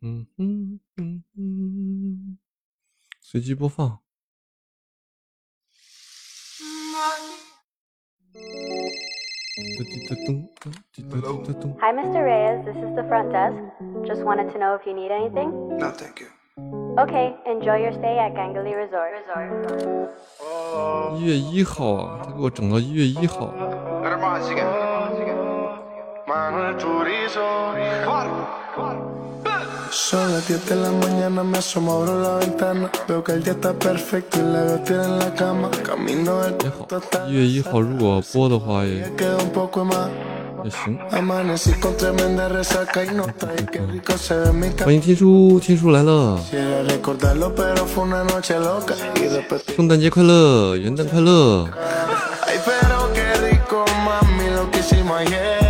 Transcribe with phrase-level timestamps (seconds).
[0.00, 2.38] 嗯嗯嗯嗯嗯，
[3.20, 3.98] 随机播放。
[11.80, 12.24] Hi, Mr.
[12.24, 12.64] Reyes.
[12.64, 13.54] This is the front desk.
[14.06, 15.50] Just wanted to know if you need anything.
[15.78, 16.28] No, thank you.
[16.98, 19.12] Okay, enjoy your stay at Gangali Resort.
[19.14, 20.10] Resort.
[21.18, 23.52] 一月一号啊，他给我整到一月一号。
[29.98, 30.08] Manuel Turizo.
[30.10, 32.90] Son las 10 de la mañana, me asomo, abro la ventana.
[33.08, 35.70] Veo que el día está perfecto y la veo tirada en la cama.
[35.82, 40.08] Camino del 也好一月一号如果播的话也 quedó un poco más.
[40.64, 40.98] 也行。
[41.10, 48.04] Amanecí con tremenda resaca y no trae qué rico se ve mi 欢迎天叔，天叔来了，Quisiera recordarlo, pero fue
[48.04, 48.94] una noche loca.
[49.16, 49.62] Y después.
[49.76, 51.68] 圣诞节快乐，元旦快乐。
[52.46, 55.67] Ay, pero qué rico, mami, lo que hicimos ayer.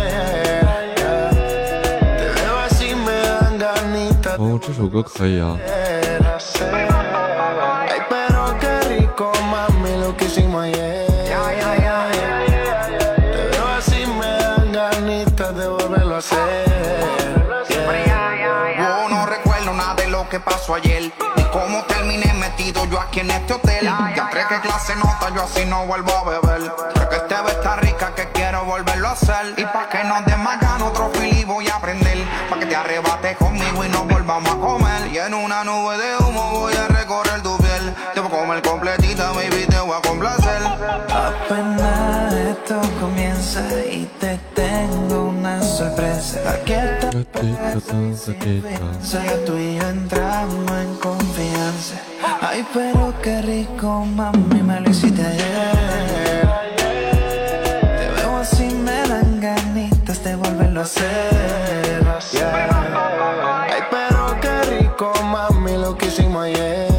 [19.09, 23.31] No recuerdo nada de lo que pasó ayer Ni cómo terminé metido yo aquí en
[23.31, 23.83] este hotel.
[23.83, 26.98] Ya tres que clase nota, yo así no vuelvo a beber
[28.79, 29.53] volverlo a hacer.
[29.57, 30.03] Y pa' que
[30.37, 32.17] más ganas otro fili voy a aprender.
[32.49, 35.07] Pa' que te arrebates conmigo y nos volvamos a comer.
[35.11, 37.93] Y en una nube de humo voy a recorrer tu piel.
[38.13, 40.61] Te voy a comer completita, baby, te voy a complacer.
[41.09, 46.39] Apenas esto comienza y te tengo una sorpresa.
[46.49, 47.09] Aquí está
[49.23, 51.95] ya tú y yo entramos en confianza.
[52.41, 56.28] Ay, pero qué rico, mami, me lo hiciste ayer.
[60.59, 62.03] Volverlo a hacer.
[63.69, 66.89] Ay, pero qué rico, mami, lo que hicimos ayer.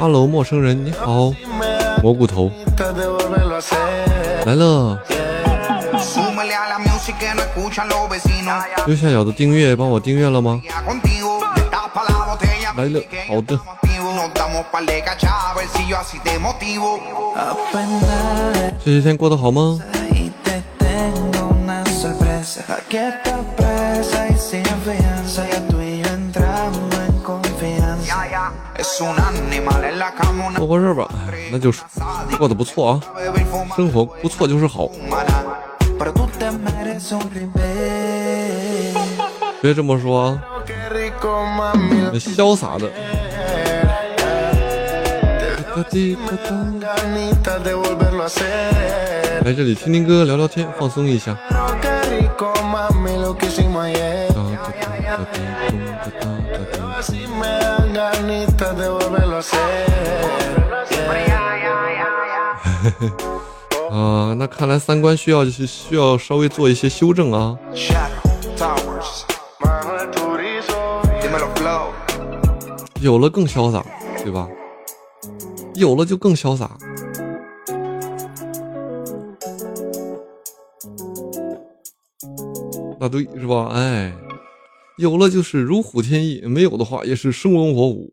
[0.00, 1.32] Hello，陌生人，你好，
[2.02, 2.50] 蘑菇头.
[4.44, 4.98] 来了。
[8.86, 10.60] 右下角的订阅，帮我订阅了吗
[12.76, 13.58] Baila, que 好的。
[18.84, 19.80] 这些天过得好吗？
[22.68, 28.52] Aquí está presa y sin fianza, ya tú y yo entramos en confianza.
[28.76, 31.80] Es un animal en la cama, una 过过日吧，哎那就是
[32.38, 33.00] 过得不错啊
[33.74, 34.90] 生活不错就是好.
[39.62, 42.90] 别这么说啊，Qué rico, mami, lo 那潇洒的。
[49.42, 51.36] 来这里听听歌，聊聊天，放松一下。
[52.38, 54.28] Pero qué rico, mami, lo que hicimos ayer.
[56.96, 59.88] Así me dan ganitas de volverlo a hacer.
[63.90, 67.58] 啊，那看来三观需要是需要稍微做一些修正啊。
[73.00, 73.82] 有了更潇洒，
[74.22, 74.48] 对吧？
[75.74, 76.70] 有了就更潇洒。
[83.00, 83.68] 那对是吧？
[83.72, 84.12] 哎，
[84.96, 88.12] 有了就是如虎添翼，没有的话也是生龙活虎，